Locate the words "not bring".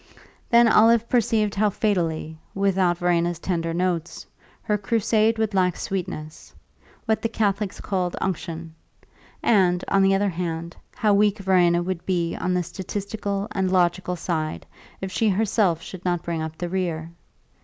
16.03-16.41